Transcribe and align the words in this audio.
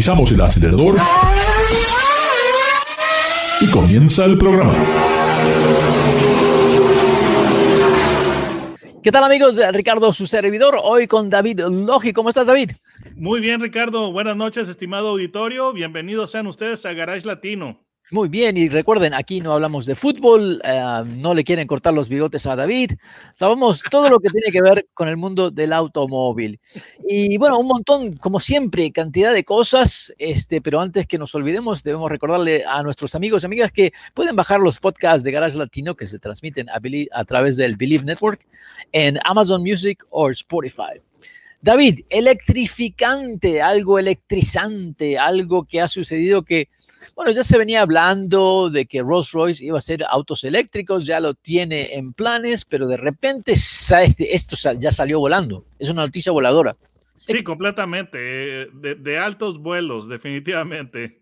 Pisamos 0.00 0.32
el 0.32 0.40
acelerador 0.40 0.96
y 3.60 3.66
comienza 3.66 4.24
el 4.24 4.38
programa. 4.38 4.72
¿Qué 9.02 9.12
tal 9.12 9.24
amigos? 9.24 9.60
Ricardo, 9.72 10.10
su 10.14 10.26
servidor, 10.26 10.78
hoy 10.82 11.06
con 11.06 11.28
David 11.28 11.60
Logi. 11.68 12.14
¿Cómo 12.14 12.30
estás, 12.30 12.46
David? 12.46 12.70
Muy 13.14 13.40
bien, 13.40 13.60
Ricardo. 13.60 14.10
Buenas 14.10 14.36
noches, 14.36 14.70
estimado 14.70 15.10
auditorio. 15.10 15.74
Bienvenidos 15.74 16.30
sean 16.30 16.46
ustedes 16.46 16.86
a 16.86 16.94
Garage 16.94 17.26
Latino. 17.26 17.84
Muy 18.12 18.28
bien, 18.28 18.56
y 18.56 18.68
recuerden, 18.68 19.14
aquí 19.14 19.40
no 19.40 19.52
hablamos 19.52 19.86
de 19.86 19.94
fútbol, 19.94 20.60
eh, 20.64 21.04
no 21.06 21.32
le 21.32 21.44
quieren 21.44 21.68
cortar 21.68 21.94
los 21.94 22.08
bigotes 22.08 22.44
a 22.44 22.56
David, 22.56 22.92
sabemos 23.34 23.84
todo 23.88 24.08
lo 24.08 24.18
que 24.18 24.30
tiene 24.30 24.50
que 24.50 24.60
ver 24.60 24.88
con 24.94 25.06
el 25.06 25.16
mundo 25.16 25.52
del 25.52 25.72
automóvil. 25.72 26.58
Y 27.08 27.36
bueno, 27.38 27.58
un 27.58 27.68
montón, 27.68 28.16
como 28.16 28.40
siempre, 28.40 28.90
cantidad 28.90 29.32
de 29.32 29.44
cosas, 29.44 30.12
este, 30.18 30.60
pero 30.60 30.80
antes 30.80 31.06
que 31.06 31.18
nos 31.18 31.36
olvidemos, 31.36 31.84
debemos 31.84 32.10
recordarle 32.10 32.64
a 32.64 32.82
nuestros 32.82 33.14
amigos 33.14 33.44
y 33.44 33.46
amigas 33.46 33.70
que 33.70 33.92
pueden 34.12 34.34
bajar 34.34 34.58
los 34.58 34.80
podcasts 34.80 35.22
de 35.22 35.30
Garage 35.30 35.56
Latino 35.56 35.94
que 35.94 36.08
se 36.08 36.18
transmiten 36.18 36.68
a, 36.68 36.80
a 37.12 37.24
través 37.24 37.56
del 37.56 37.76
Believe 37.76 38.04
Network 38.04 38.44
en 38.90 39.20
Amazon 39.24 39.62
Music 39.62 40.04
o 40.10 40.30
Spotify. 40.30 41.00
David, 41.62 42.00
electrificante, 42.08 43.60
algo 43.60 43.98
electrizante, 43.98 45.18
algo 45.18 45.64
que 45.64 45.80
ha 45.80 45.88
sucedido 45.88 46.42
que 46.42 46.68
bueno, 47.14 47.32
ya 47.32 47.44
se 47.44 47.58
venía 47.58 47.82
hablando 47.82 48.70
de 48.70 48.86
que 48.86 49.02
Rolls 49.02 49.32
Royce 49.32 49.62
iba 49.62 49.76
a 49.76 49.82
ser 49.82 50.04
autos 50.08 50.42
eléctricos, 50.42 51.04
ya 51.04 51.20
lo 51.20 51.34
tiene 51.34 51.94
en 51.96 52.14
planes, 52.14 52.64
pero 52.64 52.86
de 52.86 52.96
repente 52.96 53.52
este, 53.52 54.34
esto 54.34 54.56
ya 54.78 54.90
salió 54.90 55.18
volando. 55.18 55.66
Es 55.78 55.90
una 55.90 56.06
noticia 56.06 56.32
voladora. 56.32 56.76
Sí, 57.18 57.42
completamente. 57.42 58.62
Eh, 58.62 58.68
de, 58.72 59.18
altos 59.18 59.58
vuelos, 59.58 60.08
definitivamente. 60.08 61.19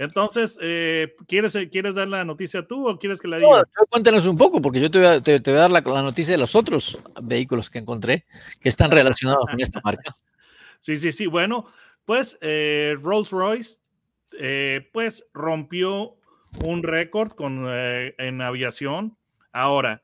Entonces, 0.00 0.58
eh, 0.62 1.14
¿quieres, 1.28 1.56
¿quieres 1.70 1.94
dar 1.94 2.08
la 2.08 2.24
noticia 2.24 2.66
tú 2.66 2.88
o 2.88 2.98
quieres 2.98 3.20
que 3.20 3.28
la 3.28 3.36
diga? 3.36 3.48
No, 3.78 3.86
cuéntanos 3.86 4.24
un 4.24 4.38
poco, 4.38 4.62
porque 4.62 4.80
yo 4.80 4.90
te 4.90 4.98
voy 4.98 5.06
a, 5.06 5.20
te, 5.20 5.38
voy 5.38 5.54
a 5.54 5.68
dar 5.68 5.70
la, 5.70 5.82
noticia 5.82 6.32
de 6.32 6.38
los 6.38 6.54
otros 6.54 6.98
vehículos 7.22 7.68
que 7.68 7.80
encontré 7.80 8.24
que 8.60 8.70
están 8.70 8.90
relacionados 8.90 9.44
con 9.48 9.60
esta 9.60 9.80
marca. 9.84 10.16
Sí, 10.82 10.96
sí, 10.96 11.12
sí. 11.12 11.26
Bueno, 11.26 11.66
pues 12.06 12.38
eh, 12.40 12.96
Rolls 13.02 13.28
Royce 13.28 13.76
eh, 14.38 14.88
pues 14.94 15.26
rompió 15.34 16.16
un 16.64 16.82
récord 16.82 17.32
con, 17.32 17.66
eh, 17.68 18.14
en 18.16 18.40
aviación. 18.40 19.18
Ahora, 19.52 20.02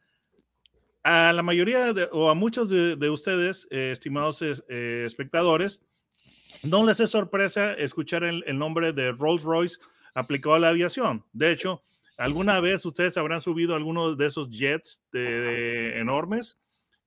a 1.02 1.32
la 1.32 1.42
mayoría 1.42 1.94
o 2.12 2.28
a 2.28 2.34
muchos 2.34 2.68
de, 2.68 3.10
ustedes, 3.10 3.66
eh, 3.70 3.92
estimados 3.92 4.42
espectadores, 4.42 5.80
no 6.62 6.84
les 6.84 7.00
es 7.00 7.10
sorpresa 7.10 7.72
escuchar 7.74 8.24
el, 8.24 8.44
nombre 8.58 8.92
de 8.92 9.12
Rolls 9.12 9.42
Royce 9.42 9.78
aplicado 10.14 10.54
a 10.54 10.58
la 10.58 10.68
aviación. 10.68 11.24
De 11.32 11.50
hecho, 11.50 11.82
alguna 12.16 12.60
vez 12.60 12.84
ustedes 12.84 13.16
habrán 13.16 13.40
subido 13.40 13.74
algunos 13.74 14.16
de 14.16 14.26
esos 14.26 14.50
jets 14.50 15.02
enormes 15.12 16.58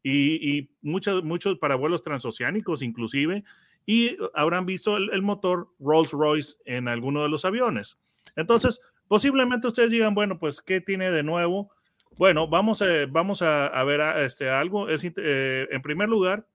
y, 0.03 0.69
muchos, 0.81 1.23
muchos 1.23 1.57
para 1.57 1.75
vuelos 1.75 2.01
transoceánicos 2.01 2.81
inclusive 2.81 3.43
y 3.85 4.17
habrán 4.35 4.65
visto 4.65 4.97
el, 4.97 5.21
motor 5.21 5.69
Rolls 5.79 6.11
Royce 6.11 6.57
en 6.65 6.87
alguno 6.87 7.23
de 7.23 7.29
los 7.29 7.43
aviones. 7.43 7.97
Entonces, 8.35 8.79
posiblemente 9.07 9.67
ustedes 9.67 9.89
digan, 9.89 10.13
bueno, 10.13 10.37
pues, 10.37 10.61
¿qué 10.61 10.79
tiene 10.79 11.11
de 11.11 11.23
nuevo? 11.23 11.71
Bueno, 12.17 12.47
vamos 12.47 12.81
a, 12.81 13.05
vamos 13.09 13.41
a, 13.41 13.83
ver 13.83 14.01
este, 14.23 14.49
algo. 14.49 14.87
Eh, 14.89 15.67
en 15.71 15.81
primer 15.81 16.07
lugar, 16.07 16.45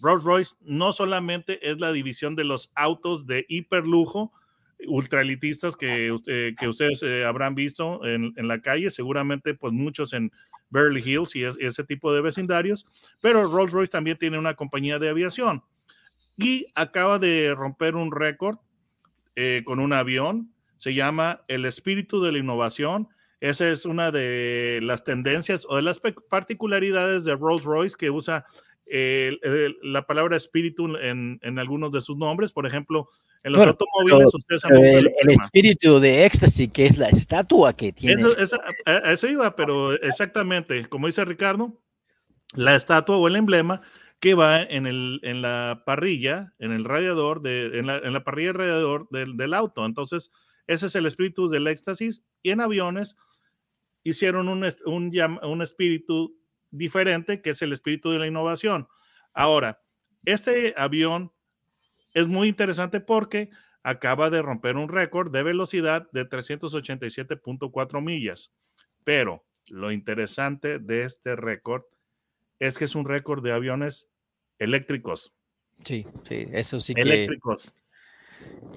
Rolls 0.00 0.24
Royce 0.24 0.54
no 0.60 0.92
solamente 0.92 1.70
es 1.70 1.80
la 1.80 1.92
división 1.92 2.36
de 2.36 2.44
los 2.44 2.70
autos 2.74 3.26
de 3.26 3.46
hiperlujo, 3.48 4.32
ultraelitistas 4.86 5.76
que, 5.76 6.14
que 6.58 6.68
ustedes 6.68 7.02
eh, 7.02 7.24
habrán 7.24 7.54
visto 7.54 8.04
en, 8.06 8.32
en, 8.36 8.48
la 8.48 8.62
calle, 8.62 8.90
seguramente 8.90 9.54
pues 9.54 9.72
muchos 9.72 10.12
en 10.12 10.32
Beverly 10.70 11.02
Hills 11.04 11.36
y 11.36 11.44
ese 11.44 11.84
tipo 11.84 12.12
de 12.14 12.22
vecindarios, 12.22 12.86
pero 13.20 13.44
Rolls 13.44 13.72
Royce 13.72 13.90
también 13.90 14.16
tiene 14.16 14.38
una 14.38 14.54
compañía 14.54 14.98
de 14.98 15.10
aviación 15.10 15.62
y 16.36 16.66
acaba 16.74 17.18
de 17.18 17.54
romper 17.54 17.96
un 17.96 18.12
récord 18.12 18.58
eh, 19.36 19.62
con 19.64 19.78
un 19.78 19.92
avión. 19.92 20.52
Se 20.78 20.94
llama 20.94 21.42
El 21.48 21.66
espíritu 21.66 22.22
de 22.22 22.32
la 22.32 22.38
innovación. 22.38 23.08
Esa 23.40 23.68
es 23.68 23.84
una 23.84 24.10
de 24.10 24.80
las 24.82 25.04
tendencias 25.04 25.66
o 25.68 25.76
de 25.76 25.82
las 25.82 26.00
particularidades 26.30 27.24
de 27.24 27.36
Rolls 27.36 27.64
Royce 27.64 27.96
que 27.98 28.10
usa 28.10 28.46
la 29.82 30.06
palabra 30.06 30.36
espíritu 30.36 30.96
en, 30.96 31.58
algunos 31.58 31.92
de 31.92 32.00
sus 32.00 32.16
nombres. 32.16 32.52
Por 32.52 32.66
ejemplo, 32.66 33.08
en 33.42 33.52
los 33.52 33.66
automóviles 33.66 34.34
ustedes 34.34 34.64
han 34.64 34.72
visto 34.72 34.98
el, 34.98 35.12
el, 35.20 35.30
espíritu 35.30 36.00
de 36.00 36.24
éxtasis, 36.24 36.70
que 36.72 36.86
es 36.86 36.98
la 36.98 37.08
estatua 37.08 37.74
que 37.74 37.92
tiene. 37.92 38.20
Eso, 38.20 38.36
eso 38.86 39.28
iba, 39.28 39.54
pero 39.54 39.92
exactamente, 39.92 40.86
como 40.86 41.06
dice 41.06 41.24
Ricardo, 41.24 41.80
la 42.54 42.74
estatua 42.74 43.16
o 43.16 43.28
el 43.28 43.36
emblema 43.36 43.82
que 44.20 44.34
va 44.34 44.62
en, 44.62 44.86
el, 44.86 45.20
en 45.22 45.40
la 45.40 45.82
parrilla, 45.86 46.54
en 46.58 46.72
el 46.72 46.84
radiador, 46.84 47.40
de, 47.40 47.78
en, 47.78 47.86
la, 47.86 47.96
en 47.98 48.12
la 48.12 48.22
parrilla 48.22 48.52
radiador 48.52 49.08
del, 49.10 49.36
del, 49.36 49.54
auto. 49.54 49.86
Entonces, 49.86 50.30
ese 50.66 50.86
es 50.86 50.94
el 50.94 51.06
espíritu 51.06 51.48
del 51.48 51.66
éxtasis. 51.66 52.22
Y 52.42 52.50
en 52.50 52.60
aviones 52.60 53.16
hicieron 54.04 54.48
un, 54.48 54.68
un, 54.84 55.38
un 55.42 55.62
espíritu 55.62 56.39
diferente, 56.70 57.42
que 57.42 57.50
es 57.50 57.62
el 57.62 57.72
espíritu 57.72 58.10
de 58.10 58.18
la 58.18 58.26
innovación. 58.26 58.88
Ahora, 59.32 59.82
este 60.24 60.74
avión 60.76 61.32
es 62.14 62.26
muy 62.26 62.48
interesante 62.48 63.00
porque 63.00 63.50
acaba 63.82 64.30
de 64.30 64.42
romper 64.42 64.76
un 64.76 64.88
récord 64.88 65.30
de 65.30 65.42
velocidad 65.42 66.10
de 66.12 66.28
387.4 66.28 68.02
millas. 68.02 68.52
Pero 69.04 69.44
lo 69.70 69.92
interesante 69.92 70.78
de 70.78 71.04
este 71.04 71.36
récord 71.36 71.84
es 72.58 72.78
que 72.78 72.84
es 72.84 72.94
un 72.94 73.06
récord 73.06 73.42
de 73.42 73.52
aviones 73.52 74.08
eléctricos. 74.58 75.32
Sí, 75.84 76.06
sí, 76.24 76.46
eso 76.52 76.80
sí 76.80 76.94
que. 76.94 77.00
Eléctricos. 77.00 77.72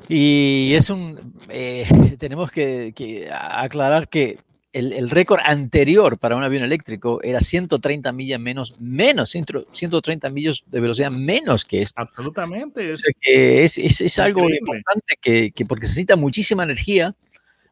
Y 0.08 0.74
es 0.76 0.90
un. 0.90 1.36
Eh, 1.50 2.16
tenemos 2.18 2.52
que, 2.52 3.30
aclarar 3.32 4.09
que 4.09 4.40
el, 4.73 5.09
récord 5.11 5.39
anterior 5.44 6.17
para 6.17 6.35
un 6.35 6.44
avión 6.44 6.63
eléctrico 6.63 7.22
era 7.22 7.39
130 7.39 8.11
millas 8.11 8.39
menos, 8.39 8.79
menos, 8.81 9.29
130 9.29 10.29
millas 10.31 10.63
de 10.66 10.79
velocidad 10.79 11.11
menos 11.11 11.63
que 11.63 11.84
este. 11.84 12.01
Absolutamente. 12.01 12.91
Es, 12.91 13.78
es, 13.78 14.19
algo 14.19 14.50
importante 14.50 15.16
que, 15.22 15.53
porque 15.67 15.85
se 15.85 15.91
necesita 15.91 16.16
muchísima 16.16 16.63
energía 16.63 17.16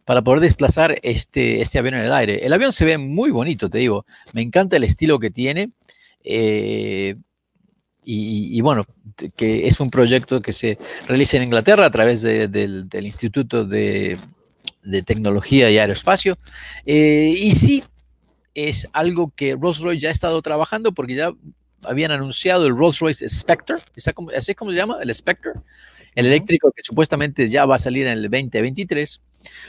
para 0.05 0.21
poder 0.21 0.41
desplazar 0.41 0.99
este, 1.01 1.61
este 1.61 1.79
avión 1.79 1.95
en 1.95 2.05
el 2.05 2.13
aire. 2.13 2.45
El 2.45 2.53
avión 2.53 2.71
se 2.71 2.85
ve 2.85 2.97
muy 2.97 3.31
bonito, 3.31 3.69
te 3.69 3.79
digo. 3.79 4.05
Me 4.33 4.41
encanta 4.41 4.77
el 4.77 4.83
estilo 4.83 5.19
que 5.19 5.31
tiene. 5.31 5.71
Eh, 6.23 7.15
y, 8.03 8.59
bueno, 8.61 8.85
que 9.35 9.67
es 9.67 9.79
un 9.79 9.89
proyecto 9.89 10.41
que 10.41 10.51
se 10.51 10.77
realiza 11.07 11.37
en 11.37 11.43
Inglaterra 11.43 11.85
a 11.85 11.91
través 11.91 12.21
del, 12.21 12.87
Instituto 12.93 13.63
de, 13.63 14.17
Tecnología 15.05 15.69
y 15.69 15.77
Aeroespacio. 15.77 16.37
Eh, 16.85 17.33
y 17.37 17.51
sí, 17.51 17.83
es 18.53 18.87
algo 18.93 19.31
que 19.35 19.55
Rolls-Royce 19.55 19.99
ya 19.99 20.09
ha 20.09 20.11
estado 20.11 20.41
trabajando 20.41 20.91
porque 20.91 21.15
ya 21.15 21.31
habían 21.83 22.11
anunciado 22.11 22.67
el 22.67 22.75
Rolls-Royce 22.75 23.27
Spectre, 23.27 23.77
así 24.35 24.51
es 24.51 24.55
como 24.55 24.71
se 24.71 24.77
llama, 24.77 24.97
el 25.01 25.13
Spectre, 25.13 25.53
el 26.15 26.25
eléctrico 26.25 26.71
que 26.71 26.83
supuestamente 26.83 27.47
ya 27.47 27.65
va 27.65 27.75
a 27.75 27.79
salir 27.79 28.05
en 28.07 28.13
el 28.13 28.23
2023. 28.23 29.21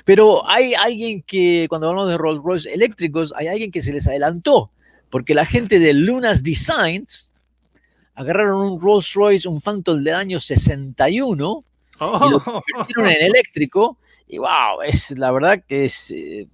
Pero 0.05 0.49
hay 0.49 0.75
alguien 0.75 1.23
que, 1.23 1.67
cuando 1.69 1.88
hablamos 1.88 2.11
de 2.11 2.19
Rolls-Royce 2.19 2.73
eléctricos, 2.73 3.32
hay 3.37 3.49
alguien 3.49 3.70
que 3.70 3.81
se 3.81 3.93
les 3.93 4.06
adelantó, 4.06 4.70
porque 5.09 5.35
la 5.35 5.47
gente 5.47 5.79
de 5.79 5.94
Lunas 5.94 6.43
Designs, 6.43 7.32
agarraron 8.14 8.73
un 8.73 8.81
Rolls 8.81 9.14
Royce, 9.14 9.49
un 9.49 9.61
Phantom 9.61 10.03
del 10.03 10.14
año 10.14 10.41
61, 10.41 11.64
y 12.00 12.31
lo 12.31 12.41
convirtieron 12.41 13.09
en 13.09 13.23
eléctrico. 13.23 13.99
Y 14.32 14.38
wow, 14.38 14.81
es 14.82 15.11
la 15.11 15.31
verdad 15.31 15.62
que 15.69 15.84
es 15.84 16.11
eh, 16.11 16.49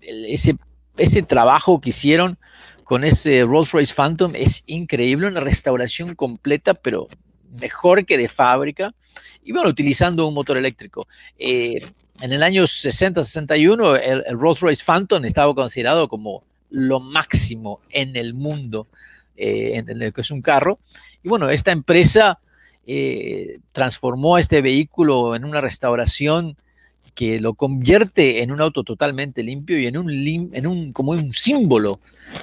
ese, 0.00 0.56
ese 0.96 1.22
trabajo 1.24 1.80
que 1.80 1.88
hicieron 1.88 2.38
con 2.84 3.02
ese 3.02 3.42
Rolls 3.42 3.72
Royce 3.72 3.92
Phantom 3.92 4.34
es 4.36 4.62
increíble, 4.66 5.26
una 5.26 5.40
restauración 5.40 6.14
completa, 6.14 6.74
pero 6.74 7.08
mejor 7.60 8.06
que 8.06 8.16
de 8.16 8.28
fábrica, 8.28 8.94
y 9.42 9.50
bueno, 9.50 9.68
utilizando 9.68 10.28
un 10.28 10.34
motor 10.34 10.56
eléctrico. 10.56 11.08
Eh, 11.36 11.84
en 12.20 12.32
el 12.32 12.40
año 12.44 12.62
60-61, 12.62 14.00
el, 14.00 14.22
el 14.24 14.38
Rolls-Royce 14.38 14.84
Phantom 14.84 15.24
estaba 15.24 15.52
considerado 15.56 16.06
como 16.06 16.44
lo 16.70 17.00
máximo 17.00 17.80
en 17.90 18.14
el 18.14 18.34
mundo 18.34 18.86
eh, 19.36 19.72
en 19.74 20.00
el 20.00 20.12
que 20.12 20.20
es 20.20 20.30
un 20.30 20.40
carro. 20.40 20.78
Y 21.24 21.28
bueno, 21.28 21.50
esta 21.50 21.72
empresa 21.72 22.38
eh, 22.86 23.58
transformó 23.72 24.38
este 24.38 24.62
vehículo 24.62 25.34
en 25.34 25.44
una 25.44 25.60
restauración 25.60 26.56
que 27.14 27.40
lo 27.40 27.54
convierte 27.54 28.42
en 28.42 28.50
un 28.50 28.60
auto 28.60 28.82
totalmente 28.82 29.42
limpio 29.42 29.78
y 29.78 29.86
en 29.86 29.96
un, 29.96 30.10
en 30.10 30.66
un 30.66 30.92
como 30.92 31.12
un 31.12 31.32
símbolo 31.32 32.00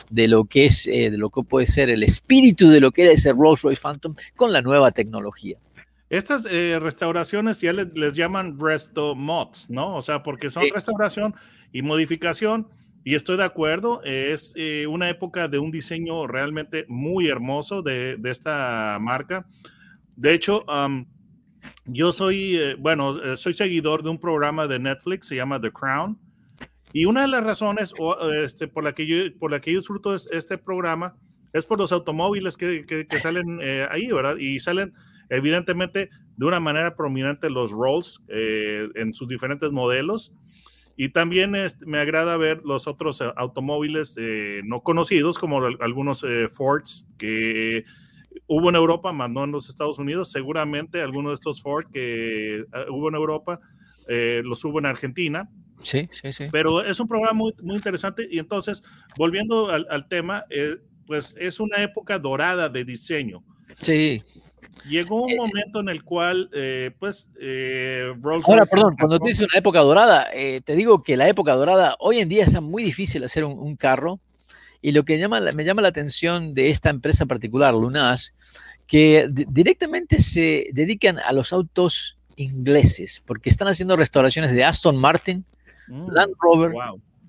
de 0.09 0.27
lo 0.27 0.45
que 0.45 0.65
es, 0.65 0.87
eh, 0.87 1.09
de 1.11 1.17
lo 1.17 1.29
que 1.29 1.43
puede 1.43 1.65
ser 1.65 1.89
el 1.89 2.03
espíritu 2.03 2.69
de 2.69 2.79
lo 2.79 2.91
que 2.91 3.03
era 3.03 3.11
ese 3.11 3.33
Rolls 3.33 3.61
Royce 3.61 3.81
Phantom 3.81 4.15
con 4.35 4.53
la 4.53 4.61
nueva 4.61 4.91
tecnología. 4.91 5.57
Estas 6.09 6.43
restauraciones 6.43 7.61
ya 7.61 7.71
les, 7.71 8.13
llaman 8.13 8.59
resto 8.59 9.15
mods, 9.15 9.69
¿no? 9.69 9.95
O 9.95 10.01
sea, 10.01 10.23
porque 10.23 10.49
son 10.49 10.63
restauración 10.73 11.33
y 11.71 11.83
modificación 11.83 12.67
y 13.03 13.15
estoy 13.15 13.37
de 13.37 13.43
acuerdo, 13.43 14.03
es 14.03 14.53
eh, 14.55 14.85
una 14.85 15.09
época 15.09 15.47
de 15.47 15.57
un 15.57 15.71
diseño 15.71 16.27
realmente 16.27 16.85
muy 16.87 17.27
hermoso 17.27 17.81
de, 17.81 18.19
esta 18.25 18.97
marca. 19.01 19.47
De 20.15 20.33
hecho, 20.33 20.65
yo 21.85 22.13
soy, 22.13 22.57
eh, 22.57 22.75
bueno, 22.77 23.21
eh, 23.21 23.37
soy 23.37 23.53
seguidor 23.53 24.03
de 24.03 24.09
un 24.09 24.19
programa 24.19 24.67
de 24.67 24.79
Netflix, 24.79 25.27
se 25.27 25.35
llama 25.35 25.59
The 25.59 25.71
Crown. 25.71 26.17
Y 26.93 27.05
una 27.05 27.21
de 27.21 27.29
las 27.29 27.43
razones 27.43 27.93
este, 28.35 28.67
por, 28.67 28.83
la 28.83 28.93
que 28.93 29.07
yo, 29.07 29.15
por 29.39 29.51
la 29.51 29.61
que 29.61 29.71
yo 29.71 29.79
disfruto 29.79 30.13
este 30.13 30.57
programa 30.57 31.15
es 31.53 31.65
por 31.65 31.79
los 31.79 31.91
automóviles 31.93 32.57
que, 32.57 32.85
que, 32.85 33.19
salen 33.19 33.61
ahí, 33.89 34.11
¿verdad? 34.11 34.35
Y 34.37 34.59
salen 34.59 34.93
evidentemente 35.29 36.09
de 36.35 36.45
una 36.45 36.59
manera 36.59 36.97
prominente 36.97 37.49
los 37.49 37.71
Rolls 37.71 38.21
en 38.27 39.13
sus 39.13 39.29
diferentes 39.29 39.71
modelos. 39.71 40.33
Y 40.97 41.09
también 41.09 41.55
me 41.79 41.97
agrada 41.97 42.37
ver 42.37 42.61
los 42.63 42.87
otros 42.87 43.21
eh, 43.21 43.31
automóviles 43.35 44.15
eh, 44.19 44.61
no 44.63 44.81
conocidos, 44.81 45.39
como 45.39 45.59
algunos 45.79 46.23
eh, 46.23 46.47
Fords 46.47 47.07
que 47.17 47.85
hubo 48.47 48.69
en 48.69 48.75
Europa, 48.75 49.11
más 49.11 49.29
no 49.29 49.43
en 49.43 49.51
los 49.51 49.69
Estados 49.69 49.99
Unidos. 49.99 50.31
Seguramente 50.31 51.01
algunos 51.01 51.31
de 51.31 51.33
estos 51.35 51.61
Ford 51.61 51.85
que 51.91 52.63
hubo 52.89 53.09
en 53.09 53.15
Europa 53.15 53.59
los 54.43 54.63
hubo 54.65 54.79
en 54.79 54.85
Argentina. 54.85 55.49
Sí, 55.83 56.09
sí, 56.11 56.31
sí. 56.31 56.45
Pero 56.51 56.83
es 56.83 56.99
un 56.99 57.07
programa 57.07 57.33
muy, 57.33 57.53
muy 57.63 57.75
interesante. 57.75 58.27
Y 58.29 58.39
entonces, 58.39 58.83
volviendo 59.17 59.69
al, 59.69 59.87
al 59.89 60.07
tema, 60.07 60.43
pues 61.07 61.35
es 61.39 61.59
una 61.59 61.81
época 61.81 62.19
dorada 62.19 62.67
de 62.67 62.83
diseño. 62.83 63.43
Sí. 63.81 64.23
Llegó 64.89 65.23
un 65.23 65.31
eh, 65.31 65.35
momento 65.35 65.79
en 65.79 65.89
el 65.89 66.03
cual, 66.03 66.49
eh, 66.53 66.91
pues, 66.99 67.29
eh, 67.39 68.13
Rolls 68.21 68.47
Ahora, 68.47 68.65
perdón, 68.65 68.95
cuando 68.97 69.19
tú 69.19 69.25
dices 69.25 69.47
una 69.47 69.59
época 69.59 69.79
dorada, 69.79 70.27
te 70.31 70.75
digo 70.75 71.01
que 71.01 71.17
la 71.17 71.27
época 71.27 71.53
dorada, 71.53 71.95
hoy 71.99 72.19
en 72.19 72.29
día 72.29 72.45
es 72.45 72.59
muy 72.61 72.83
difícil 72.83 73.23
hacer 73.23 73.43
un, 73.43 73.75
carro. 73.75 74.19
Y 74.81 74.91
lo 74.91 75.03
que 75.03 75.19
llama, 75.19 75.39
me 75.39 75.63
llama 75.63 75.81
la 75.81 75.89
atención 75.89 76.53
de 76.53 76.69
esta 76.69 76.89
empresa 76.89 77.25
particular, 77.25 77.73
Lunas, 77.73 78.33
que 78.87 79.27
directamente 79.29 80.19
se 80.19 80.67
dedican 80.73 81.19
a 81.19 81.31
los 81.31 81.53
autos 81.53 82.17
ingleses, 82.35 83.21
porque 83.25 83.49
están 83.49 83.67
haciendo 83.67 83.95
restauraciones 83.95 84.51
de 84.51 84.63
Aston 84.63 84.97
Martin, 84.97 85.45
mm, 85.87 86.09
Land 86.11 86.33
Rover, 86.39 86.71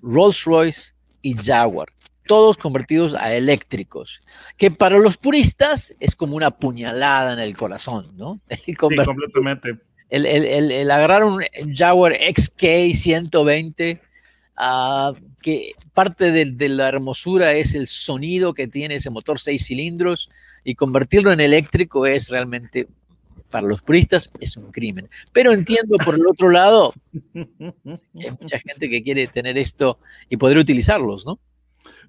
Rolls 0.01 0.43
Royce 0.45 0.93
y 1.21 1.35
Jaguar 1.35 1.87
todos 2.25 2.57
convertidos 2.57 3.15
a 3.15 3.33
eléctricos, 3.33 4.21
que 4.57 4.71
para 4.71 4.97
los 4.97 5.17
puristas 5.17 5.93
es 5.99 6.15
como 6.15 6.35
una 6.35 6.51
puñalada 6.51 7.33
en 7.33 7.39
el 7.39 7.55
corazón, 7.55 8.11
¿no? 8.15 8.39
sí, 8.65 8.73
completamente. 8.73 9.77
El, 10.09 10.25
el, 10.25 10.91
agarrar 10.91 11.23
un 11.23 11.43
Jaguar 11.73 12.13
XK 12.13 12.93
120, 12.93 13.99
uh, 14.57 15.13
que 15.41 15.73
parte 15.93 16.31
de, 16.31 16.69
la 16.69 16.89
hermosura 16.89 17.53
es 17.53 17.75
el 17.75 17.87
sonido 17.87 18.53
que 18.53 18.67
tiene 18.67 18.95
ese 18.95 19.09
motor 19.09 19.39
seis 19.39 19.65
cilindros, 19.65 20.29
y 20.63 20.75
convertirlo 20.75 21.31
en 21.31 21.39
eléctrico 21.39 22.05
es 22.05 22.29
realmente, 22.29 22.87
para 23.49 23.67
los 23.67 23.81
puristas, 23.81 24.31
es 24.39 24.57
un 24.57 24.71
crimen. 24.71 25.09
Pero 25.31 25.51
entiendo 25.51 25.97
por 26.03 26.15
el 26.15 26.25
otro 26.27 26.49
lado, 26.49 26.93
que 27.33 27.47
hay 28.15 28.31
mucha 28.39 28.59
gente 28.59 28.89
que 28.89 29.03
quiere 29.03 29.27
tener 29.27 29.57
esto 29.57 29.99
y 30.29 30.37
poder 30.37 30.57
utilizarlos, 30.57 31.25
¿no? 31.25 31.39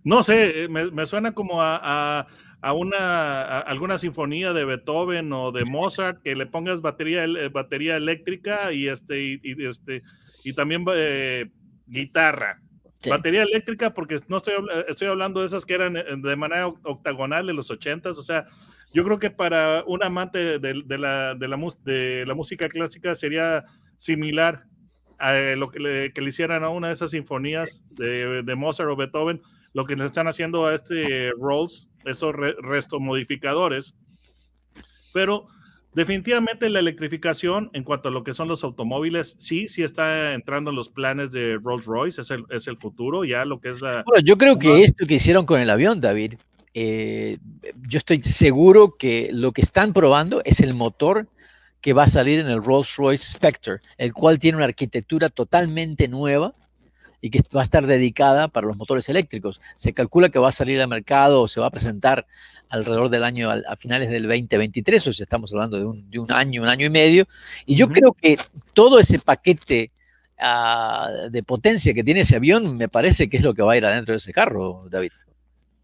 No 0.05 0.23
sé, 0.23 0.65
eh, 0.65 0.69
me, 0.69 1.07
suena 1.07 1.33
como 1.33 1.63
a, 1.63 2.27
una 2.75 3.59
alguna 3.61 3.99
sinfonía 3.99 4.53
de 4.53 4.65
Beethoven 4.65 5.33
o 5.33 5.51
de 5.51 5.65
Mozart 5.65 6.23
que 6.23 6.35
le 6.35 6.47
pongas 6.47 6.81
batería 6.81 7.25
eh, 7.25 7.49
batería 7.49 7.97
eléctrica 7.97 8.73
y 8.73 8.89
este 8.89 9.23
y, 9.43 9.67
este 9.67 10.03
y 10.45 10.55
también 10.55 10.85
eh, 10.95 11.51
guitarra. 11.87 12.61
Batería 13.09 13.43
eléctrica 13.43 13.93
porque 13.93 14.19
no 14.29 14.39
estoy 14.39 14.55
estoy 14.89 15.09
hablando 15.09 15.41
de 15.41 15.47
esas 15.47 15.67
que 15.67 15.75
eran 15.75 15.93
de 15.93 16.37
manera 16.37 16.69
octagonal 16.69 17.47
de 17.47 17.53
los 17.53 17.71
ochentas, 17.71 18.19
o 18.19 18.23
sea, 18.23 18.47
yo 18.95 19.05
creo 19.05 19.19
que 19.19 19.31
para 19.31 19.83
un 19.87 20.03
amante 20.03 20.59
de, 20.59 20.75
la, 20.75 21.35
de, 21.35 21.49
la, 21.49 21.59
de 21.83 22.25
la 22.27 22.35
música 22.35 22.69
clásica 22.69 23.15
sería 23.15 23.65
similar 23.99 24.65
a 25.19 25.35
lo 25.57 25.71
que 25.71 25.81
le, 25.81 26.13
que 26.13 26.21
le 26.21 26.31
hicieran 26.31 26.65
a 26.65 26.69
una 26.69 26.89
de 26.89 26.95
esas 26.95 27.11
sinfonías 27.11 27.85
de, 27.91 28.43
de 28.43 28.55
Mozart 28.55 28.91
o 28.91 28.97
Beethoven, 28.97 29.43
lo 29.73 29.85
que 29.85 29.97
le 29.97 30.05
están 30.05 30.29
haciendo 30.29 30.67
a 30.67 30.75
este 30.75 31.33
Rolls, 31.39 31.89
esos 32.05 32.35
restos 32.35 33.01
modificadores. 33.01 33.97
Pero 35.13 35.47
definitivamente 35.95 36.69
la 36.69 36.81
electrificación 36.81 37.71
en 37.73 37.85
cuanto 37.85 38.09
a 38.09 38.13
lo 38.13 38.25
que 38.25 38.35
son 38.35 38.49
los 38.49 38.65
automóviles, 38.65 39.37
sí, 39.39 39.69
sí 39.69 39.83
está 39.83 40.35
entrando 40.35 40.71
en 40.71 40.77
los 40.77 40.89
planes 40.89 41.31
de 41.31 41.59
Rolls 41.63 41.87
Royce, 41.87 42.21
es 42.21 42.31
el, 42.31 42.45
es 42.51 42.67
el 42.67 42.77
futuro, 42.77 43.25
ya 43.25 43.45
lo 43.45 43.61
que 43.61 43.71
es 43.71 43.81
la... 43.81 44.03
Bueno, 44.07 44.25
yo 44.25 44.37
creo 44.37 44.59
que 44.59 44.83
esto 44.83 45.07
que 45.07 45.15
hicieron 45.15 45.47
con 45.47 45.61
el 45.61 45.71
avión, 45.71 46.01
David, 46.01 46.35
eh, 46.75 47.39
yo 47.89 47.99
estoy 47.99 48.23
seguro 48.23 48.97
que 48.97 49.31
lo 49.33 49.53
que 49.53 49.61
están 49.61 49.93
probando 49.93 50.43
es 50.45 50.61
el 50.61 50.75
motor 50.75 51.29
que 51.81 51.93
va 51.93 52.05
a 52.05 52.09
salir 52.09 52.41
en 52.41 52.49
el 52.49 52.65
Rolls 52.65 52.97
Royce 52.97 53.33
Spectre, 53.33 53.81
el 53.99 54.13
cual 54.13 54.39
tiene 54.39 54.57
una 54.57 54.65
arquitectura 54.65 55.29
totalmente 55.29 56.09
nueva 56.09 56.55
y 57.25 57.31
que 57.31 57.41
va 57.57 57.61
a 57.61 57.63
estar 57.63 57.87
dedicada 57.87 58.49
para 58.49 58.67
los 58.67 58.77
motores 58.77 59.09
eléctricos. 59.09 59.59
Se 59.77 59.95
calcula 59.95 60.29
que 60.29 60.39
va 60.39 60.49
a 60.49 60.53
salir 60.53 60.79
al 60.83 60.89
mercado 60.89 61.41
o 61.41 61.49
se 61.49 61.59
va 61.59 61.69
a 61.69 61.71
presentar 61.71 62.27
alrededor 62.69 63.09
del 63.09 63.25
año, 63.25 63.51
a 63.51 63.77
finales 63.77 64.11
del 64.11 64.25
2023, 64.25 65.07
o 65.07 65.13
sea, 65.15 65.25
estamos 65.25 65.51
hablando 65.55 65.79
de 65.79 65.87
un, 66.19 66.31
año, 66.31 66.61
un 66.61 66.69
año 66.69 66.85
y 66.85 66.91
medio. 66.91 67.27
Y 67.65 67.77
yo 67.77 67.89
creo 67.89 68.13
que 68.13 68.37
todo 68.75 68.99
ese 68.99 69.19
paquete 69.19 69.91
ah, 70.39 71.11
de 71.31 71.43
potencia 71.43 71.95
que 71.95 72.05
tiene 72.05 72.21
ese 72.21 72.37
avión, 72.37 72.77
me 72.77 72.91
parece 72.91 73.31
que 73.31 73.39
es 73.39 73.43
lo 73.43 73.55
que 73.55 73.63
va 73.63 73.73
a 73.73 73.77
ir 73.79 73.87
adentro 73.87 74.13
de 74.13 74.19
ese 74.19 74.35
carro, 74.35 74.87
David. 74.91 75.13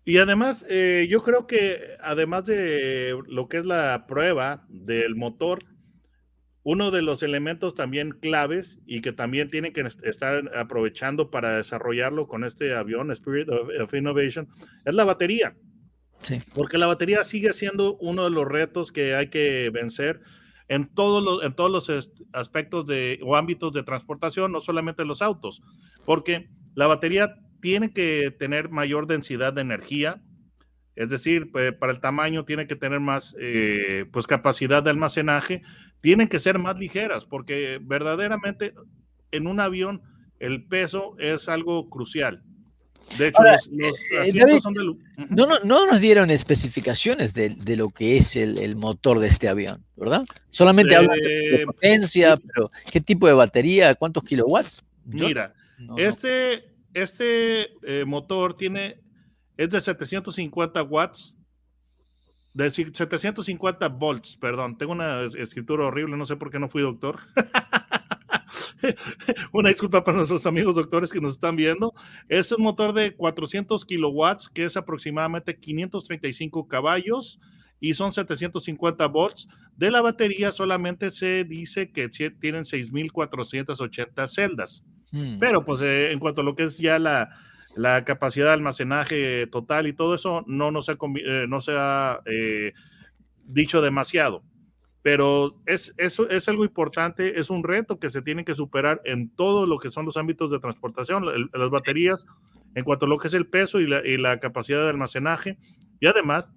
Y 0.05 0.19
además, 0.19 0.67
eh, 0.69 1.07
yo 1.09 1.23
creo 1.23 1.47
que 1.47 1.97
además 2.03 2.45
de 2.45 3.19
lo 3.29 3.49
que 3.49 3.61
es 3.61 3.65
la 3.65 4.05
prueba 4.07 4.67
del 4.69 5.17
motor, 5.17 5.65
uno 6.63 6.91
de 6.91 7.03
los 7.03 7.23
elementos 7.23 7.75
también 7.75 8.11
claves 8.11 8.79
y 8.87 9.01
que 9.01 9.13
también 9.13 9.51
tienen 9.51 9.73
que 9.73 9.81
estar 9.81 10.51
aprovechando 10.57 11.31
para 11.31 11.57
desarrollarlo 11.57 12.29
con 12.29 12.45
este 12.45 12.75
avión 12.75 13.11
Spirit 13.13 13.49
of, 13.49 13.95
Innovation 13.95 14.49
es 14.85 14.95
la 14.95 15.05
batería. 15.05 15.57
Sí. 16.23 16.43
Porque 16.55 16.77
la 16.77 16.87
batería 16.87 17.25
sigue 17.25 17.53
siendo 17.55 17.97
uno 17.97 18.25
de 18.25 18.31
los 18.31 18.47
retos 18.47 18.93
que 18.93 19.15
hay 19.15 19.29
que 19.29 19.71
vencer 19.73 20.21
en 20.69 20.87
todos 20.87 21.25
los, 21.25 21.43
en 21.43 21.55
todos 21.55 21.71
los 21.71 22.11
aspectos 22.33 22.87
de, 22.87 23.19
o 23.23 23.37
ámbitos 23.37 23.73
de 23.73 23.83
transportación, 23.83 24.53
no 24.53 24.61
solamente 24.61 25.05
los 25.05 25.23
autos, 25.23 25.63
porque 26.05 26.51
la 26.75 26.87
batería 26.87 27.37
tiene 27.61 27.93
que 27.93 28.31
tener 28.39 28.69
mayor 28.69 29.07
densidad 29.07 29.53
de 29.53 29.63
energía, 29.63 30.23
es 31.01 31.09
decir, 31.09 31.51
para 31.51 31.93
el 31.93 32.01
tamaño 32.01 32.45
tiene 32.45 32.67
que 32.67 32.77
tener 32.77 33.01
más 33.01 33.35
eh, 33.41 34.05
pues 34.13 34.27
capacidad 34.27 34.83
de 34.83 34.91
almacenaje 34.91 35.63
tienen 36.03 36.29
que 36.29 36.39
ser 36.39 36.59
más 36.59 36.79
ligeras 36.79 37.25
porque 37.25 37.81
verdaderamente 37.81 38.75
en 39.31 39.47
un 39.47 39.61
avión 39.61 40.03
el 40.41 40.65
peso 40.65 41.17
es 41.19 41.49
algo 41.49 41.89
crucial. 41.89 42.43
De 43.17 43.29
hecho, 43.29 43.43
los, 43.43 43.99
eh, 44.13 44.19
asientos 44.21 44.63
son 44.63 44.75
de... 44.75 44.85
no, 45.31 45.47
no, 45.47 45.59
no, 45.65 45.87
nos 45.87 46.03
dieron 46.03 46.31
especificaciones 46.31 47.33
de, 47.33 47.49
de 47.49 47.77
lo 47.77 47.89
que 47.89 48.19
es 48.19 48.37
el, 48.37 48.59
el, 48.59 48.77
motor 48.77 49.21
de 49.21 49.29
este 49.29 49.49
avión, 49.49 49.83
¿verdad? 49.97 50.27
Solamente 50.51 50.95
hablan 50.95 51.19
de, 51.19 51.63
eh, 51.63 51.67
potencia, 51.67 52.37
pero 52.37 52.71
¿qué 52.93 53.01
tipo 53.01 53.27
de 53.27 53.33
batería? 53.33 53.95
¿Cuántos 53.95 54.23
kilowatts? 54.23 54.85
mira, 55.07 55.55
este, 55.97 56.75
este 56.93 57.71
eh, 57.83 58.05
motor 58.05 58.55
tiene, 58.57 59.01
es 59.61 59.69
de 59.69 59.79
750 59.79 60.83
watts 60.85 61.37
de 62.55 62.71
750 62.71 63.89
volts, 63.91 64.37
perdón. 64.37 64.79
Tengo 64.79 64.93
una 64.93 65.23
escritura 65.23 65.85
horrible, 65.85 66.17
no 66.17 66.25
sé 66.25 66.37
por 66.37 66.51
qué 66.51 66.59
no 66.59 66.69
fui 66.69 66.83
doctor. 66.83 67.21
una 69.53 69.69
disculpa 69.69 70.03
para 70.03 70.17
nuestros 70.17 70.47
amigos 70.47 70.77
doctores 70.77 71.13
que 71.13 71.21
nos 71.21 71.33
están 71.33 71.57
viendo. 71.57 71.93
Es 72.29 72.51
un 72.53 72.65
motor 72.65 72.95
de 72.95 73.15
400 73.15 73.85
kilowatts, 73.85 74.49
que 74.49 74.65
es 74.65 74.79
aproximadamente 74.79 75.59
535 75.59 76.67
caballos 76.67 77.39
y 77.81 77.93
son 77.93 78.15
750 78.15 79.07
volts. 79.09 79.47
De 79.77 79.91
la 79.91 80.01
batería 80.01 80.53
solamente 80.53 81.11
se 81.11 81.45
dice 81.45 81.93
que 81.93 82.09
tienen 82.09 82.65
6.480 82.65 84.27
celdas. 84.27 84.83
Hmm. 85.13 85.39
Pero 85.39 85.65
pues 85.65 85.83
eh, 85.83 86.13
en 86.13 86.19
cuanto 86.19 86.41
a 86.41 86.45
lo 86.45 86.57
que 86.57 86.65
es 86.65 86.79
ya 86.79 86.99
la, 86.99 87.31
la, 87.75 88.05
capacidad 88.05 88.47
de 88.47 88.53
almacenaje 88.53 89.47
total 89.47 89.87
y 89.87 89.93
todo 89.93 90.15
eso, 90.15 90.45
no, 90.47 90.71
no 90.71 90.83
se, 90.83 90.93
eh, 90.93 91.47
no 91.49 91.61
se 91.61 91.73
ha 91.77 92.21
eh, 92.27 92.73
dicho 93.45 93.81
demasiado. 93.81 94.43
Pero 95.03 95.57
es, 95.65 95.95
eso 95.97 96.29
es 96.29 96.49
algo 96.49 96.65
importante, 96.65 97.41
es 97.41 97.49
un 97.49 97.65
reto 97.65 97.99
que 97.99 98.11
se 98.11 98.21
tiene 98.21 98.45
que 98.45 98.55
superar 98.55 99.01
en 99.05 99.35
todo 99.35 99.67
lo 99.67 99.79
que 99.79 99.91
son 99.91 100.05
los 100.05 100.19
ámbitos 100.19 100.51
de 100.51 100.59
transportación, 100.59 101.25
las 101.55 101.71
baterías, 101.71 102.27
en 102.75 102.85
cuanto 102.85 103.07
a 103.07 103.09
lo 103.09 103.19
que 103.19 103.29
es 103.29 103.35
el 103.35 103.47
peso 103.47 103.81
y 103.81 104.19
la 104.19 104.41
capacidad 104.41 104.83
de 104.83 104.91
almacenaje. 104.91 105.59
Y 106.01 106.07
además, 106.07 106.53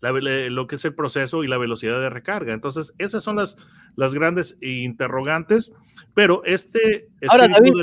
lo 0.00 0.66
que 0.66 0.76
es 0.76 0.84
el 0.84 0.94
proceso 0.94 1.44
y 1.44 1.48
la 1.48 1.58
velocidad 1.58 2.00
de 2.00 2.10
recarga. 2.10 2.52
Entonces, 2.52 2.94
esas 2.98 3.24
son 3.24 3.36
las, 3.36 3.56
las 3.96 4.14
grandes 4.14 4.56
interrogantes. 4.60 5.72
Pero 6.16 6.42
este... 6.46 7.08
Ahora, 7.28 7.46
David, 7.46 7.74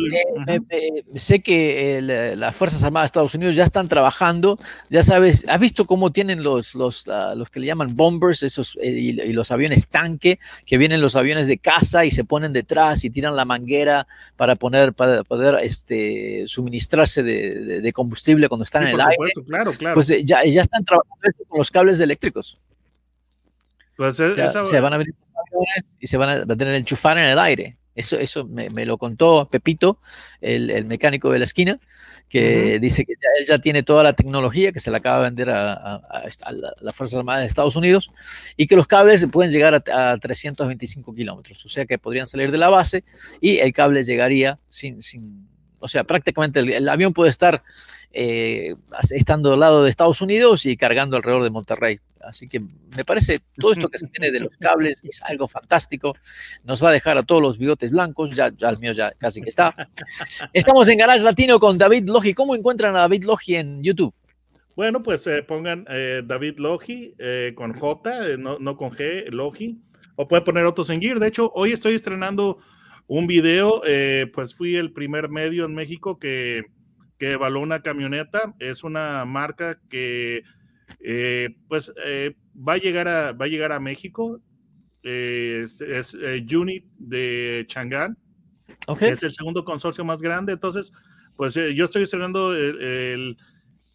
eh, 0.48 0.60
eh, 0.72 1.20
sé 1.20 1.41
que 1.41 2.00
las 2.36 2.55
Fuerzas 2.55 2.84
Armadas 2.84 3.03
de 3.03 3.08
Estados 3.08 3.36
Unidos 3.36 3.55
ya 3.55 3.63
están 3.63 3.88
trabajando, 3.88 4.58
ya 4.89 5.03
sabes, 5.03 5.46
¿has 5.48 5.60
visto 5.60 5.86
cómo 5.86 6.12
tienen 6.12 6.41
los, 6.41 6.74
los, 6.74 7.08
ah, 7.10 7.36
los 7.36 7.51
que 7.51 7.60
le 7.60 7.67
llaman 7.67 7.96
bombers, 7.96 8.41
esos, 8.41 8.75
eh, 8.82 8.89
y, 8.89 9.34
los 9.34 9.51
aviones 9.51 9.88
tanque, 9.88 10.39
que 10.65 10.79
vienen 10.79 11.00
los 11.00 11.15
aviones 11.15 11.48
de 11.48 11.60
caza 11.60 12.05
y 12.05 12.12
se 12.12 12.24
ponen 12.24 12.53
detrás 12.53 13.03
y 13.03 13.12
tiran 13.12 13.36
la 13.36 13.46
manguera 13.46 14.08
para, 14.36 14.55
poner, 14.55 14.93
para 14.93 15.24
poder 15.24 15.63
este, 15.63 16.46
suministrarse 16.48 17.22
de, 17.22 17.93
combustible 17.93 18.50
cuando 18.50 18.63
están 18.63 18.88
en 18.88 18.96
el 18.96 19.01
aire? 19.01 19.32
Claro, 19.46 19.74
claro. 19.74 19.93
Pues 19.93 20.08
ya, 20.08 20.43
ya 20.43 20.62
están 20.62 20.84
trabajando 20.84 21.46
con 21.48 21.60
los 21.60 21.70
cables 21.70 22.00
eléctricos. 22.00 22.60
Pues 23.96 24.15
se 24.15 24.79
van 24.79 24.93
a 24.93 24.98
venir 24.98 25.13
y 26.00 26.07
se 26.07 26.17
van 26.17 26.50
a 26.51 26.55
tener 26.55 26.74
el 26.74 26.86
chufar 26.86 27.17
en 27.17 27.25
el 27.25 27.39
aire. 27.39 27.77
Eso, 27.95 28.17
eso 28.17 28.45
me, 28.45 28.86
lo 28.86 28.98
contó 28.98 29.48
Pepito, 29.51 30.00
el, 30.41 30.86
mecánico 30.86 31.29
de 31.31 31.38
la 31.38 31.43
esquina, 31.43 31.79
que 32.27 32.79
dice 32.79 33.05
que 33.05 33.13
él 33.13 33.45
ya 33.45 33.60
tiene 33.60 33.83
toda 33.83 34.01
la 34.01 34.13
tecnología 34.13 34.72
que 34.72 34.79
se 34.79 34.89
le 34.89 34.98
acaba 34.98 35.17
de 35.17 35.24
vender 35.25 35.51
a, 35.51 36.01
la, 36.81 36.93
Fuerza 36.93 37.19
Armada 37.19 37.41
de 37.41 37.45
Estados 37.45 37.75
Unidos 37.75 38.10
y 38.57 38.65
que 38.65 38.75
los 38.75 38.88
cables 38.88 39.25
pueden 39.31 39.51
llegar 39.51 39.75
a, 39.75 40.17
325 40.17 41.13
kilómetros, 41.13 41.63
o 41.65 41.69
sea 41.69 41.86
que 41.86 42.00
podrían 42.00 42.25
salir 42.25 42.51
de 42.51 42.57
la 42.57 42.69
base 42.69 43.03
y 43.39 43.60
el 43.60 43.72
cable 43.74 44.01
llegaría 44.01 44.57
sin, 44.69 45.03
sin 45.03 45.52
o 45.84 45.88
sea, 45.90 46.06
prácticamente 46.06 46.62
el 46.62 46.88
avión 46.88 47.12
puede 47.12 47.30
estar 47.30 47.62
eh, 48.13 48.74
estando 49.10 49.54
al 49.54 49.60
lado 49.60 49.84
de 49.84 49.90
Estados 49.90 50.22
Unidos 50.22 50.66
y 50.66 50.78
cargando 50.78 51.18
alrededor 51.18 51.44
de 51.44 51.50
Monterrey. 51.50 52.00
Así 52.22 52.48
que 52.48 52.62
me 52.96 53.04
parece 53.04 53.42
todo 53.58 53.74
esto 53.74 53.90
que 53.90 53.98
se 53.98 54.08
tiene 54.08 54.32
de 54.32 54.40
los 54.40 54.56
cables 54.62 55.02
es 55.04 55.22
algo 55.24 55.46
fantástico. 55.50 56.16
Nos 56.63 56.82
va 56.82 56.88
a 56.88 56.94
dejar 56.94 57.18
a 57.18 57.24
todos 57.24 57.42
los 57.42 57.58
bigotes 57.58 57.92
blancos. 57.92 58.34
Ya, 58.34 58.50
ya 58.56 58.70
el 58.70 58.80
mío 58.80 58.94
ya 58.94 59.12
casi 59.18 59.42
que 59.42 59.50
está. 59.50 59.75
Estamos 60.54 60.88
en 60.88 61.00
Garage 61.00 61.22
Latino 61.22 61.60
con 61.60 61.78
David 61.78 62.08
Logi. 62.08 62.34
¿Cómo 62.34 62.56
encuentran 62.56 62.96
a 62.96 63.00
David 63.00 63.25
Logi 63.25 63.56
en 63.56 63.84
YouTube? 63.84 64.13
Bueno, 64.78 65.04
pues 65.04 65.28
eh, 65.28 65.44
pongan 65.44 65.86
eh, 65.90 66.22
David 66.25 66.60
Logi 66.60 67.13
con 67.56 67.74
J, 67.74 68.38
no, 68.38 68.58
no, 68.58 68.78
con 68.78 68.92
G, 68.92 69.30
Logi. 69.32 69.82
O 70.16 70.30
pueden 70.30 70.46
poner 70.46 70.63
otros 70.63 70.90
en 70.92 71.02
Gear. 71.02 71.20
De 71.20 71.28
hecho, 71.28 71.52
hoy 71.54 71.74
estoy 71.74 71.96
estrenando 71.96 72.60
un 73.07 73.27
video. 73.27 73.81
pues 74.33 74.55
fui 74.55 74.75
el 74.75 74.91
primer 74.91 75.29
medio 75.29 75.65
en 75.65 75.75
México 75.75 76.19
que 76.19 76.63
que 77.24 77.31
evaluó 77.31 77.62
una 77.62 77.81
camioneta. 77.81 78.53
Es 78.60 78.83
una 78.83 79.24
marca 79.25 79.79
que 79.89 80.43
eh, 81.00 81.55
pues 81.67 81.93
eh, 82.05 82.36
va, 82.55 82.74
a 82.74 82.77
llegar 82.77 83.07
a, 83.07 83.31
va 83.31 83.45
a 83.45 83.48
llegar 83.48 83.72
a 83.72 83.79
México. 83.79 84.41
Eh, 85.03 85.65
es, 85.65 86.13
Unit 86.13 86.86
de 86.98 87.65
Chang'an. 87.67 88.17
Es 89.00 89.24
el 89.24 89.31
segundo 89.31 89.63
consorcio 89.63 90.03
más 90.03 90.22
grande. 90.22 90.53
Entonces, 90.53 90.91
pues 91.36 91.53
yo 91.53 91.86
estoy 91.86 92.03
estrenando 92.03 92.53
el 92.53 93.38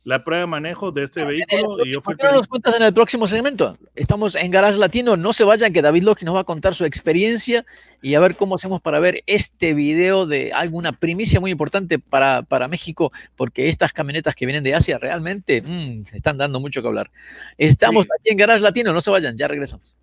la 0.08 0.24
prueba 0.24 0.40
de 0.40 0.46
manejo 0.46 0.90
de 0.90 1.02
este 1.02 1.22
vehículo. 1.22 1.84
y 1.84 1.92
yo 1.92 2.00
¿Por 2.00 2.16
qué 2.16 2.24
no 2.24 2.32
nos 2.32 2.46
cuentas 2.46 2.74
en 2.74 2.82
el 2.82 2.94
próximo 2.94 3.26
segmento? 3.26 3.76
Estamos 3.94 4.36
en 4.36 4.50
Garage 4.50 4.78
Latino, 4.78 5.18
no 5.18 5.34
se 5.34 5.44
vayan, 5.44 5.70
que 5.70 5.82
David 5.82 6.02
Loki 6.02 6.24
nos 6.24 6.34
va 6.34 6.40
a 6.40 6.44
contar 6.44 6.74
su 6.74 6.86
experiencia 6.86 7.66
y 8.00 8.14
a 8.14 8.20
ver 8.20 8.34
cómo 8.34 8.54
hacemos 8.54 8.80
para 8.80 9.00
ver 9.00 9.22
este 9.26 9.74
video 9.74 10.24
de 10.24 10.54
alguna 10.54 10.92
primicia 10.92 11.40
muy 11.40 11.50
importante 11.50 11.98
para, 11.98 12.40
para 12.40 12.68
México, 12.68 13.12
porque 13.36 13.68
estas 13.68 13.92
camionetas 13.92 14.34
que 14.34 14.46
vienen 14.46 14.64
de 14.64 14.74
Asia 14.74 14.96
realmente 14.96 15.60
mm, 15.60 16.04
están 16.14 16.38
dando 16.38 16.58
mucho 16.58 16.80
que 16.80 16.88
hablar. 16.88 17.10
Estamos 17.58 18.06
aquí 18.18 18.30
en 18.30 18.38
Garage 18.38 18.62
Latino, 18.62 18.94
no 18.94 19.02
se 19.02 19.10
vayan, 19.10 19.36
ya 19.36 19.46
regresamos. 19.46 19.94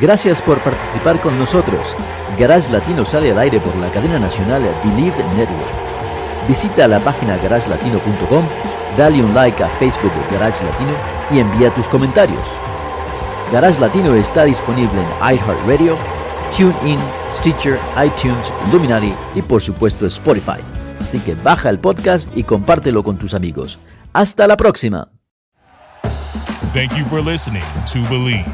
Gracias 0.00 0.42
por 0.42 0.60
participar 0.64 1.20
con 1.20 1.38
nosotros. 1.38 1.94
Garage 2.36 2.72
Latino 2.72 3.04
sale 3.04 3.30
al 3.30 3.38
aire 3.38 3.60
por 3.60 3.76
la 3.76 3.88
cadena 3.92 4.18
nacional 4.18 4.62
Believe 4.82 5.22
Network. 5.36 5.91
Visita 6.48 6.88
la 6.88 6.98
página 6.98 7.36
garagelatino.com, 7.36 8.44
dale 8.96 9.22
un 9.22 9.32
like 9.34 9.62
a 9.62 9.68
Facebook 9.78 10.12
de 10.12 10.36
Garage 10.36 10.64
Latino 10.64 10.94
y 11.30 11.38
envía 11.38 11.72
tus 11.72 11.88
comentarios. 11.88 12.46
Garage 13.52 13.80
Latino 13.80 14.14
está 14.14 14.44
disponible 14.44 15.00
en 15.00 15.36
iHeartRadio, 15.36 15.96
TuneIn, 16.56 16.98
Stitcher, 17.32 17.78
iTunes, 18.04 18.52
Luminary 18.72 19.14
y 19.34 19.42
por 19.42 19.62
supuesto 19.62 20.06
Spotify. 20.06 20.60
Así 21.00 21.20
que 21.20 21.34
baja 21.34 21.70
el 21.70 21.78
podcast 21.78 22.28
y 22.36 22.44
compártelo 22.44 23.02
con 23.02 23.18
tus 23.18 23.34
amigos. 23.34 23.78
Hasta 24.12 24.46
la 24.46 24.56
próxima. 24.56 25.08
Thank 26.72 26.96
you 26.96 27.04
for 27.04 27.20
listening 27.20 27.62
to 27.92 28.00
Believe. 28.08 28.46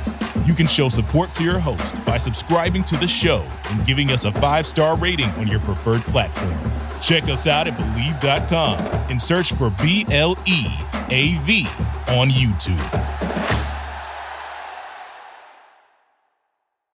You 0.45 0.55
can 0.55 0.67
show 0.67 0.89
support 0.89 1.33
to 1.35 1.45
your 1.45 1.61
host 1.61 1.95
by 2.05 2.19
subscribing 2.19 2.83
to 2.85 2.97
the 2.97 3.07
show 3.07 3.43
and 3.71 3.85
giving 3.87 4.11
us 4.11 4.25
a 4.25 4.33
5-star 4.33 4.97
rating 4.97 5.31
on 5.39 5.47
your 5.47 5.61
preferred 5.61 6.03
platform. 6.11 6.57
Check 7.01 7.25
us 7.25 7.47
out 7.47 7.69
at 7.69 7.77
Believe.com 7.77 8.79
and 9.11 9.21
search 9.21 9.53
for 9.53 9.71
B 9.71 10.05
L 10.11 10.37
E 10.47 10.67
A 11.11 11.39
V 11.43 11.67
on 12.09 12.29
YouTube. 12.29 12.79